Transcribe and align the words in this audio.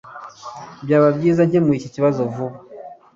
Byaba 0.83 1.07
byiza 1.17 1.41
nkemuye 1.47 1.77
iki 1.79 1.89
kibazo 1.95 2.19
vuba 2.33 2.57